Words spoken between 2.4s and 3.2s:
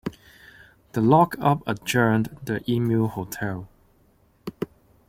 the Emu